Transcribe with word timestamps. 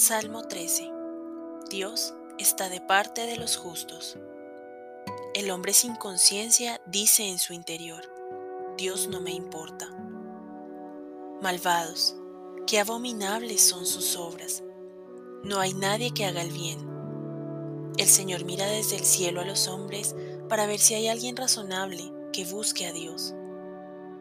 Salmo 0.00 0.44
13. 0.44 0.92
Dios 1.70 2.14
está 2.38 2.68
de 2.68 2.80
parte 2.80 3.26
de 3.26 3.36
los 3.36 3.56
justos. 3.56 4.16
El 5.34 5.50
hombre 5.50 5.74
sin 5.74 5.96
conciencia 5.96 6.80
dice 6.86 7.24
en 7.24 7.40
su 7.40 7.52
interior, 7.52 8.04
Dios 8.76 9.08
no 9.08 9.20
me 9.20 9.32
importa. 9.32 9.88
Malvados, 11.42 12.14
qué 12.64 12.78
abominables 12.78 13.60
son 13.60 13.86
sus 13.86 14.14
obras. 14.14 14.62
No 15.42 15.58
hay 15.58 15.74
nadie 15.74 16.14
que 16.14 16.26
haga 16.26 16.42
el 16.42 16.52
bien. 16.52 16.78
El 17.98 18.06
Señor 18.06 18.44
mira 18.44 18.66
desde 18.66 18.94
el 18.98 19.04
cielo 19.04 19.40
a 19.40 19.44
los 19.44 19.66
hombres 19.66 20.14
para 20.48 20.66
ver 20.66 20.78
si 20.78 20.94
hay 20.94 21.08
alguien 21.08 21.36
razonable 21.36 22.12
que 22.32 22.44
busque 22.44 22.86
a 22.86 22.92
Dios. 22.92 23.34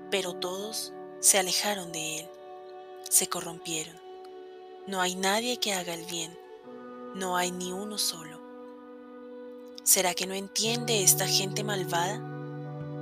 Pero 0.09 0.33
todos 0.33 0.91
se 1.19 1.37
alejaron 1.37 1.91
de 1.91 2.21
Él, 2.21 2.29
se 3.07 3.29
corrompieron. 3.29 4.06
No 4.87 5.01
hay 5.01 5.15
nadie 5.15 5.59
que 5.59 5.73
haga 5.73 5.93
el 5.93 6.05
bien, 6.05 6.31
no 7.13 7.35
hay 7.35 7.51
ni 7.51 7.73
uno 7.73 7.97
solo. 7.97 8.39
¿Será 9.83 10.13
que 10.13 10.25
no 10.25 10.33
entiende 10.33 11.03
esta 11.03 11.27
gente 11.27 11.65
malvada? 11.65 12.21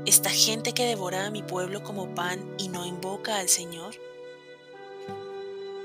¿Esta 0.07 0.31
gente 0.31 0.73
que 0.73 0.87
devora 0.87 1.27
a 1.27 1.29
mi 1.29 1.43
pueblo 1.43 1.83
como 1.83 2.15
pan 2.15 2.55
y 2.57 2.69
no 2.69 2.87
invoca 2.87 3.37
al 3.37 3.49
Señor? 3.49 3.93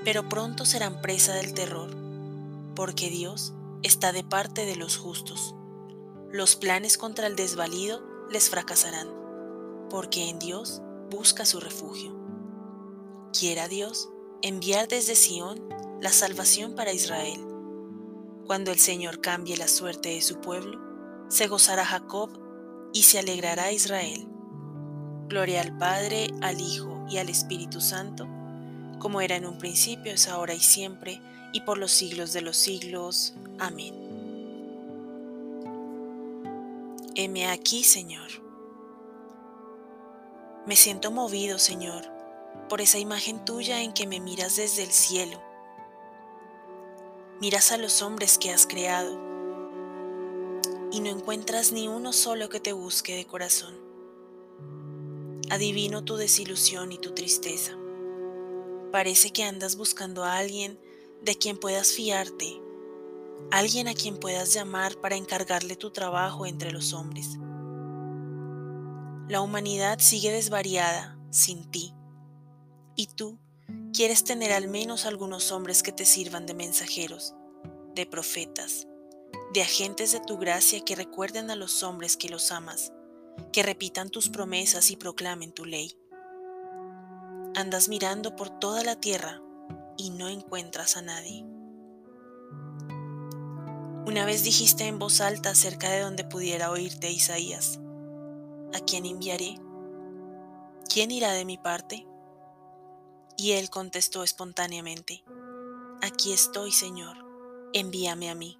Pero 0.03 0.27
pronto 0.27 0.65
serán 0.65 1.03
presa 1.03 1.35
del 1.35 1.53
terror, 1.53 1.91
porque 2.75 3.11
Dios 3.11 3.53
está 3.83 4.11
de 4.11 4.23
parte 4.23 4.65
de 4.65 4.77
los 4.77 4.97
justos. 4.97 5.53
Los 6.31 6.55
planes 6.55 6.97
contra 6.97 7.27
el 7.27 7.35
desvalido 7.35 8.01
les 8.31 8.49
fracasarán, 8.49 9.07
porque 9.91 10.29
en 10.29 10.39
Dios 10.39 10.81
busca 11.11 11.45
su 11.45 11.59
refugio. 11.59 12.11
Quiera 13.39 13.67
Dios 13.67 14.09
enviar 14.41 14.87
desde 14.87 15.13
Sión 15.13 15.90
la 16.01 16.11
salvación 16.11 16.73
para 16.73 16.91
Israel. 16.91 17.39
Cuando 18.47 18.71
el 18.71 18.79
Señor 18.79 19.21
cambie 19.21 19.55
la 19.55 19.67
suerte 19.67 20.09
de 20.09 20.21
su 20.23 20.41
pueblo, 20.41 20.81
se 21.29 21.47
gozará 21.47 21.85
Jacob 21.85 22.31
y 22.91 23.03
se 23.03 23.19
alegrará 23.19 23.71
Israel. 23.71 24.27
Gloria 25.27 25.61
al 25.61 25.77
Padre, 25.77 26.31
al 26.41 26.59
Hijo 26.59 27.05
y 27.07 27.19
al 27.19 27.29
Espíritu 27.29 27.81
Santo, 27.81 28.27
como 28.97 29.21
era 29.21 29.35
en 29.35 29.45
un 29.45 29.59
principio, 29.59 30.11
es 30.11 30.27
ahora 30.27 30.55
y 30.55 30.59
siempre, 30.59 31.21
y 31.53 31.61
por 31.61 31.77
los 31.77 31.91
siglos 31.91 32.33
de 32.33 32.41
los 32.41 32.57
siglos. 32.57 33.35
Amén. 33.59 33.93
Heme 37.13 37.47
aquí, 37.47 37.83
Señor. 37.83 38.27
Me 40.65 40.75
siento 40.75 41.11
movido, 41.11 41.59
Señor, 41.59 42.07
por 42.69 42.81
esa 42.81 42.97
imagen 42.97 43.45
tuya 43.45 43.81
en 43.81 43.93
que 43.93 44.07
me 44.07 44.19
miras 44.19 44.55
desde 44.55 44.81
el 44.83 44.91
cielo 44.91 45.50
Miras 47.41 47.71
a 47.71 47.77
los 47.77 48.03
hombres 48.03 48.37
que 48.37 48.51
has 48.51 48.67
creado 48.67 49.19
y 50.91 50.99
no 50.99 51.09
encuentras 51.09 51.71
ni 51.71 51.87
uno 51.87 52.13
solo 52.13 52.49
que 52.49 52.59
te 52.59 52.71
busque 52.71 53.15
de 53.15 53.25
corazón. 53.25 53.73
Adivino 55.49 56.03
tu 56.03 56.17
desilusión 56.17 56.91
y 56.91 56.99
tu 56.99 57.15
tristeza. 57.15 57.75
Parece 58.91 59.33
que 59.33 59.43
andas 59.43 59.75
buscando 59.75 60.23
a 60.23 60.37
alguien 60.37 60.79
de 61.23 61.35
quien 61.35 61.57
puedas 61.57 61.93
fiarte, 61.93 62.61
alguien 63.49 63.87
a 63.87 63.95
quien 63.95 64.19
puedas 64.19 64.53
llamar 64.53 65.01
para 65.01 65.15
encargarle 65.15 65.75
tu 65.75 65.89
trabajo 65.89 66.45
entre 66.45 66.71
los 66.71 66.93
hombres. 66.93 67.39
La 69.27 69.41
humanidad 69.41 69.97
sigue 69.97 70.31
desvariada 70.31 71.17
sin 71.31 71.71
ti, 71.71 71.95
y 72.95 73.07
tú 73.07 73.39
Quieres 73.93 74.23
tener 74.23 74.51
al 74.53 74.67
menos 74.67 75.05
algunos 75.05 75.51
hombres 75.51 75.83
que 75.83 75.91
te 75.91 76.05
sirvan 76.05 76.45
de 76.45 76.53
mensajeros, 76.53 77.35
de 77.93 78.05
profetas, 78.05 78.87
de 79.53 79.61
agentes 79.61 80.11
de 80.11 80.21
tu 80.21 80.37
gracia 80.37 80.79
que 80.81 80.95
recuerden 80.95 81.51
a 81.51 81.55
los 81.55 81.83
hombres 81.83 82.15
que 82.15 82.29
los 82.29 82.51
amas, 82.51 82.93
que 83.51 83.63
repitan 83.63 84.09
tus 84.09 84.29
promesas 84.29 84.91
y 84.91 84.95
proclamen 84.95 85.51
tu 85.51 85.65
ley. 85.65 85.93
Andas 87.55 87.89
mirando 87.89 88.35
por 88.35 88.49
toda 88.49 88.83
la 88.83 88.95
tierra 88.95 89.41
y 89.97 90.09
no 90.11 90.29
encuentras 90.29 90.95
a 90.95 91.01
nadie. 91.01 91.45
Una 94.05 94.25
vez 94.25 94.43
dijiste 94.43 94.87
en 94.87 94.99
voz 94.99 95.21
alta 95.21 95.53
cerca 95.53 95.89
de 95.89 95.99
donde 95.99 96.23
pudiera 96.23 96.71
oírte 96.71 97.11
Isaías, 97.11 97.79
¿a 98.73 98.79
quién 98.79 99.05
enviaré? 99.05 99.57
¿Quién 100.91 101.11
irá 101.11 101.33
de 101.33 101.45
mi 101.45 101.57
parte? 101.57 102.07
Y 103.41 103.53
él 103.53 103.71
contestó 103.71 104.21
espontáneamente, 104.21 105.23
Aquí 106.03 106.31
estoy, 106.31 106.71
Señor, 106.71 107.17
envíame 107.73 108.29
a 108.29 108.35
mí. 108.35 108.59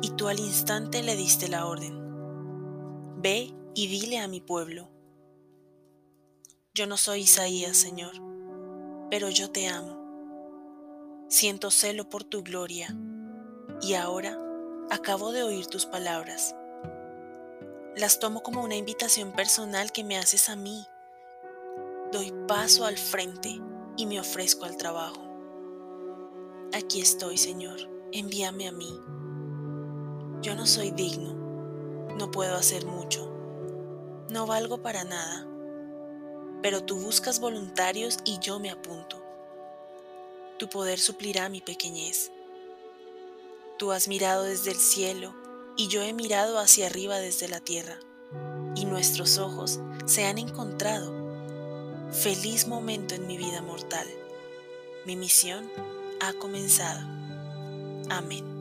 Y 0.00 0.12
tú 0.12 0.28
al 0.28 0.40
instante 0.40 1.02
le 1.02 1.14
diste 1.14 1.48
la 1.48 1.66
orden, 1.66 2.00
Ve 3.18 3.54
y 3.74 3.86
dile 3.88 4.18
a 4.20 4.28
mi 4.28 4.40
pueblo. 4.40 4.88
Yo 6.72 6.86
no 6.86 6.96
soy 6.96 7.20
Isaías, 7.20 7.76
Señor, 7.76 8.14
pero 9.10 9.28
yo 9.28 9.50
te 9.50 9.68
amo. 9.68 11.26
Siento 11.28 11.70
celo 11.70 12.08
por 12.08 12.24
tu 12.24 12.42
gloria, 12.42 12.96
y 13.82 13.92
ahora 13.92 14.38
acabo 14.90 15.32
de 15.32 15.42
oír 15.42 15.66
tus 15.66 15.84
palabras. 15.84 16.56
Las 17.94 18.20
tomo 18.20 18.42
como 18.42 18.64
una 18.64 18.76
invitación 18.76 19.32
personal 19.32 19.92
que 19.92 20.02
me 20.02 20.16
haces 20.16 20.48
a 20.48 20.56
mí 20.56 20.86
doy 22.14 22.32
paso 22.46 22.84
al 22.84 22.96
frente 22.96 23.60
y 23.96 24.06
me 24.06 24.20
ofrezco 24.20 24.64
al 24.64 24.76
trabajo. 24.76 25.20
Aquí 26.72 27.00
estoy, 27.00 27.36
Señor, 27.36 27.90
envíame 28.12 28.68
a 28.68 28.72
mí. 28.72 29.00
Yo 30.40 30.54
no 30.54 30.64
soy 30.64 30.92
digno, 30.92 31.34
no 32.16 32.30
puedo 32.30 32.54
hacer 32.54 32.86
mucho, 32.86 33.28
no 34.30 34.46
valgo 34.46 34.80
para 34.80 35.02
nada, 35.02 35.44
pero 36.62 36.84
tú 36.84 37.00
buscas 37.00 37.40
voluntarios 37.40 38.18
y 38.24 38.38
yo 38.38 38.60
me 38.60 38.70
apunto. 38.70 39.20
Tu 40.60 40.68
poder 40.68 41.00
suplirá 41.00 41.48
mi 41.48 41.62
pequeñez. 41.62 42.30
Tú 43.76 43.90
has 43.90 44.06
mirado 44.06 44.44
desde 44.44 44.70
el 44.70 44.78
cielo 44.78 45.34
y 45.76 45.88
yo 45.88 46.00
he 46.00 46.12
mirado 46.12 46.60
hacia 46.60 46.86
arriba 46.86 47.18
desde 47.18 47.48
la 47.48 47.58
tierra, 47.58 47.98
y 48.76 48.84
nuestros 48.84 49.38
ojos 49.38 49.80
se 50.06 50.26
han 50.26 50.38
encontrado 50.38 51.23
Feliz 52.12 52.66
momento 52.66 53.14
en 53.14 53.26
mi 53.26 53.36
vida 53.36 53.62
mortal. 53.62 54.06
Mi 55.06 55.16
misión 55.16 55.68
ha 56.20 56.32
comenzado. 56.34 57.00
Amén. 58.10 58.54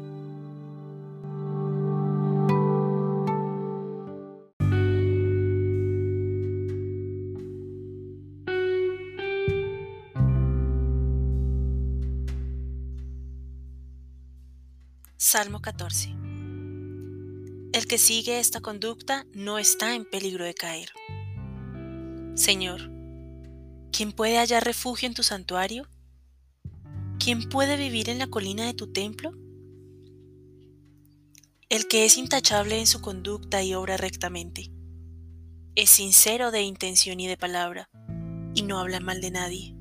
Salmo 15.34 15.62
14. 15.62 16.10
El 17.74 17.88
que 17.88 17.98
sigue 17.98 18.40
esta 18.40 18.62
conducta 18.62 19.25
no 19.34 19.58
está 19.58 19.96
en 19.96 20.06
peligro 20.06 20.46
de 20.46 20.54
caer. 20.54 20.90
Señor, 22.36 22.93
¿Quién 23.96 24.12
puede 24.12 24.40
hallar 24.40 24.66
refugio 24.66 25.08
en 25.08 25.14
tu 25.14 25.22
santuario? 25.22 25.88
¿Quién 27.20 27.48
puede 27.48 27.78
vivir 27.78 28.09
en 28.09 28.18
la 28.18 28.26
colina 28.26 28.66
de 28.66 28.74
tu 28.74 28.92
templo? 28.92 29.31
El 31.70 31.88
que 31.88 32.04
es 32.04 32.18
intachable 32.18 32.80
en 32.80 32.88
su 32.88 33.02
conducta 33.02 33.62
y 33.62 33.76
obra 33.76 33.96
rectamente, 33.98 34.72
es 35.76 35.92
sincero 35.92 36.50
de 36.50 36.64
intención 36.64 37.20
y 37.20 37.28
de 37.28 37.38
palabra, 37.38 37.92
y 38.56 38.63
no 38.63 38.80
habla 38.80 39.00
mal 39.00 39.22
de 39.22 39.30
nadie. 39.30 39.75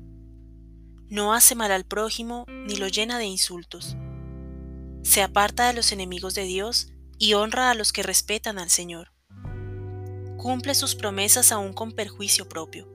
No 1.09 1.33
hace 1.33 1.55
mal 1.55 1.71
al 1.71 1.85
prójimo 1.85 2.45
ni 2.47 2.75
lo 2.75 2.89
llena 2.89 3.17
de 3.17 3.25
insultos. 3.25 3.97
Se 5.01 5.23
aparta 5.23 5.67
de 5.67 5.73
los 5.73 5.91
enemigos 5.91 6.35
de 6.35 6.43
Dios 6.43 6.93
y 7.17 7.33
honra 7.33 7.71
a 7.71 7.73
los 7.73 7.91
que 7.91 8.03
respetan 8.03 8.59
al 8.59 8.69
Señor. 8.69 9.11
Cumple 10.37 10.75
sus 10.75 10.93
promesas 10.93 11.51
aún 11.51 11.73
con 11.73 11.93
perjuicio 11.93 12.47
propio 12.47 12.92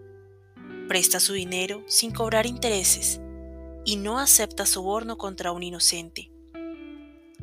presta 0.89 1.21
su 1.21 1.35
dinero 1.35 1.85
sin 1.87 2.11
cobrar 2.11 2.47
intereses 2.47 3.21
y 3.85 3.97
no 3.97 4.19
acepta 4.19 4.67
soborno 4.67 5.17
contra 5.19 5.53
un 5.53 5.63
inocente. 5.63 6.31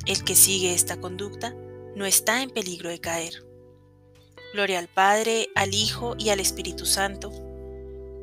El 0.05 0.23
que 0.23 0.35
sigue 0.35 0.73
esta 0.73 0.99
conducta 0.99 1.55
no 1.95 2.05
está 2.05 2.43
en 2.43 2.49
peligro 2.49 2.89
de 2.89 2.99
caer. 2.99 3.45
Gloria 4.53 4.79
al 4.79 4.87
Padre, 4.87 5.49
al 5.55 5.73
Hijo 5.73 6.15
y 6.17 6.29
al 6.29 6.39
Espíritu 6.39 6.85
Santo, 6.85 7.31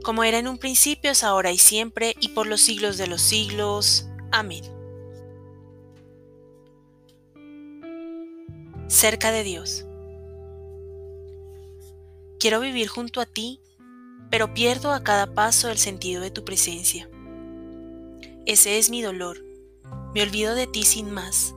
como 0.03 0.25
era 0.25 0.39
en 0.39 0.49
un 0.49 0.59
principio, 0.59 1.13
es 1.13 1.23
ahora 1.23 1.53
y 1.53 1.59
siempre, 1.59 2.17
y 2.21 2.31
por 2.31 2.49
los 2.49 2.61
siglos 2.61 2.99
de 2.99 3.07
los 3.07 3.23
siglos. 3.23 4.09
Amén. 4.33 4.65
Cerca 8.89 9.31
de 9.31 9.45
Dios. 9.45 9.87
Quiero 12.41 12.59
vivir 12.59 12.89
junto 12.89 13.21
a 13.21 13.27
ti 13.27 13.61
pero 14.33 14.55
pierdo 14.55 14.93
a 14.93 15.05
cada 15.05 15.35
paso 15.35 15.69
el 15.69 15.77
sentido 15.77 16.23
de 16.23 16.31
tu 16.31 16.43
presencia. 16.43 17.07
Ese 18.47 18.79
es 18.79 18.89
mi 18.89 19.03
dolor, 19.03 19.45
me 20.15 20.23
olvido 20.23 20.55
de 20.55 20.67
ti 20.67 20.85
sin 20.85 21.11
más, 21.11 21.55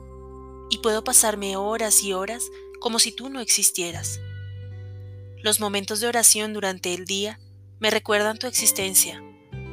y 0.68 0.76
puedo 0.78 1.02
pasarme 1.02 1.56
horas 1.56 2.02
y 2.02 2.12
horas 2.12 2.44
como 2.78 2.98
si 2.98 3.12
tú 3.12 3.30
no 3.30 3.40
existieras. 3.40 4.20
Los 5.42 5.58
momentos 5.58 6.00
de 6.00 6.08
oración 6.08 6.52
durante 6.52 6.92
el 6.92 7.06
día 7.06 7.40
me 7.80 7.90
recuerdan 7.90 8.38
tu 8.38 8.46
existencia, 8.46 9.24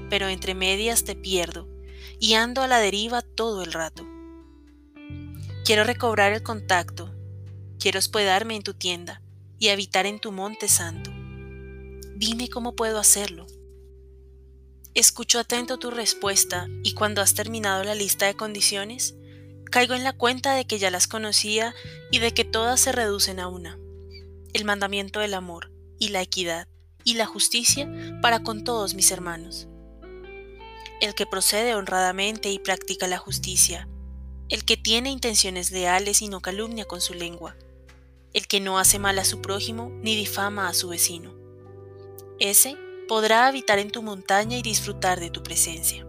pero 0.10 0.30
entre 0.30 0.56
medias 0.56 1.04
te 1.04 1.14
pierdo 1.14 1.68
y 2.22 2.36
ando 2.36 2.62
a 2.62 2.70
la 2.70 2.80
deriva 2.80 3.22
todo 3.22 3.64
el 3.64 3.74
rato. 3.74 4.08
Quiero 5.66 5.84
recobrar 5.84 6.32
el 6.32 6.42
contacto, 6.42 7.14
quiero 7.82 8.00
hospedarme 8.00 8.56
en 8.56 8.64
tu 8.64 8.74
tienda 8.74 9.22
y 9.60 9.70
habitar 9.70 10.06
en 10.06 10.22
tu 10.22 10.32
monte 10.32 10.70
santo. 10.70 11.12
Dime 12.16 12.48
cómo 12.48 12.76
puedo 12.76 13.00
hacerlo. 13.00 13.48
Escucho 14.94 15.40
atento 15.40 15.80
tu 15.80 15.90
respuesta 15.90 16.68
y 16.84 16.94
cuando 16.94 17.22
has 17.22 17.34
terminado 17.34 17.84
la 17.84 17.96
lista 17.96 18.28
de 18.28 18.36
condiciones, 18.36 19.16
caigo 19.72 19.96
en 19.96 20.04
la 20.04 20.14
cuenta 20.14 20.54
de 20.54 20.66
que 20.66 20.78
ya 20.78 20.92
las 20.92 21.08
conocía 21.08 21.74
y 22.12 22.20
de 22.20 22.32
que 22.32 22.46
todas 22.46 22.80
se 22.80 22.92
reducen 22.92 23.40
a 23.40 23.48
una. 23.48 23.80
El 24.54 24.66
mandamiento 24.66 25.20
del 25.20 25.34
amor 25.34 25.72
y 25.98 26.10
la 26.10 26.22
equidad 26.22 26.68
y 27.04 27.16
la 27.16 27.26
justicia 27.26 27.92
para 28.22 28.44
con 28.44 28.64
todos 28.64 28.94
mis 28.94 29.10
hermanos. 29.10 29.68
El 31.02 31.16
que 31.16 31.26
procede 31.26 31.74
honradamente 31.74 32.52
y 32.52 32.60
practica 32.60 33.08
la 33.08 33.18
justicia, 33.18 33.88
el 34.50 34.64
que 34.64 34.78
tiene 34.78 35.10
intenciones 35.10 35.72
leales 35.72 36.22
y 36.22 36.30
no 36.30 36.42
calumnia 36.42 36.86
con 36.86 37.02
su 37.02 37.16
lengua, 37.16 37.56
el 38.34 38.46
que 38.48 38.60
no 38.60 38.78
hace 38.78 39.00
mal 39.00 39.18
a 39.18 39.26
su 39.26 39.42
prójimo 39.42 39.90
ni 40.04 40.16
difama 40.16 40.68
a 40.68 40.76
su 40.76 40.90
vecino. 40.90 41.43
Ese 42.40 42.78
podrá 43.08 43.48
habitar 43.48 43.80
en 43.80 43.92
tu 43.92 44.02
montaña 44.02 44.58
y 44.58 44.62
disfrutar 44.62 45.20
de 45.20 45.30
tu 45.30 45.44
presencia. 45.44 46.06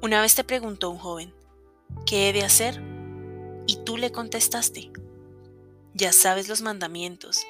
Una 0.00 0.20
vez 0.20 0.34
te 0.34 0.44
preguntó 0.44 0.90
un 0.90 0.98
joven, 0.98 1.34
¿qué 2.06 2.28
he 2.28 2.32
de 2.32 2.44
hacer? 2.44 2.80
Y 3.66 3.76
tú 3.84 3.96
le 3.96 4.12
contestaste, 4.12 4.90
ya 5.94 6.12
sabes 6.12 6.48
los 6.48 6.62
mandamientos. 6.62 7.44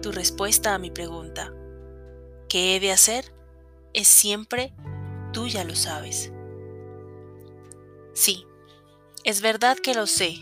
Tu 0.00 0.12
respuesta 0.12 0.74
a 0.74 0.78
mi 0.78 0.90
pregunta, 0.90 1.52
¿qué 2.48 2.76
he 2.76 2.80
de 2.80 2.92
hacer? 2.92 3.32
es 3.92 4.08
siempre, 4.08 4.72
tú 5.32 5.48
ya 5.48 5.64
lo 5.64 5.74
sabes. 5.74 6.32
Sí, 8.12 8.44
es 9.24 9.40
verdad 9.40 9.76
que 9.78 9.94
lo 9.94 10.06
sé, 10.06 10.40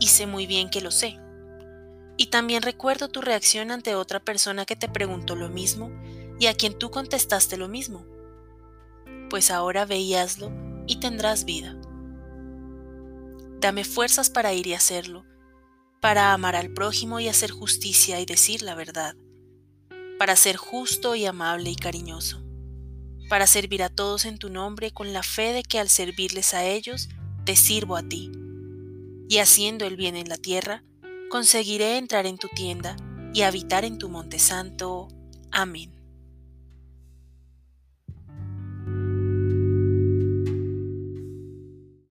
y 0.00 0.08
sé 0.08 0.26
muy 0.26 0.46
bien 0.46 0.70
que 0.70 0.80
lo 0.80 0.90
sé. 0.90 1.18
Y 2.16 2.26
también 2.26 2.62
recuerdo 2.62 3.08
tu 3.08 3.20
reacción 3.20 3.70
ante 3.70 3.94
otra 3.94 4.20
persona 4.20 4.64
que 4.64 4.76
te 4.76 4.88
preguntó 4.88 5.36
lo 5.36 5.48
mismo 5.48 5.90
y 6.38 6.46
a 6.46 6.54
quien 6.54 6.78
tú 6.78 6.90
contestaste 6.90 7.56
lo 7.56 7.68
mismo. 7.68 8.06
Pues 9.28 9.50
ahora 9.50 9.84
ve 9.84 9.98
y 9.98 10.14
y 10.86 10.96
tendrás 11.00 11.44
vida. 11.44 11.76
Dame 13.60 13.84
fuerzas 13.84 14.30
para 14.30 14.52
ir 14.52 14.66
y 14.66 14.74
hacerlo, 14.74 15.24
para 16.00 16.32
amar 16.32 16.56
al 16.56 16.72
prójimo 16.72 17.20
y 17.20 17.28
hacer 17.28 17.50
justicia 17.50 18.20
y 18.20 18.26
decir 18.26 18.62
la 18.62 18.74
verdad, 18.74 19.16
para 20.18 20.36
ser 20.36 20.56
justo 20.56 21.14
y 21.14 21.26
amable 21.26 21.70
y 21.70 21.76
cariñoso, 21.76 22.42
para 23.28 23.46
servir 23.46 23.82
a 23.82 23.88
todos 23.88 24.24
en 24.24 24.38
tu 24.38 24.50
nombre 24.50 24.92
con 24.92 25.12
la 25.12 25.22
fe 25.22 25.52
de 25.52 25.62
que 25.62 25.78
al 25.78 25.88
servirles 25.88 26.54
a 26.54 26.64
ellos, 26.64 27.08
te 27.44 27.56
sirvo 27.56 27.96
a 27.96 28.02
ti. 28.02 28.30
Y 29.28 29.38
haciendo 29.38 29.86
el 29.86 29.96
bien 29.96 30.16
en 30.16 30.28
la 30.28 30.36
tierra, 30.36 30.84
conseguiré 31.28 31.98
entrar 31.98 32.26
en 32.26 32.38
tu 32.38 32.48
tienda 32.48 32.96
y 33.34 33.42
habitar 33.42 33.84
en 33.84 33.98
tu 33.98 34.08
monte 34.08 34.38
santo. 34.38 35.08
Amén. 35.50 35.95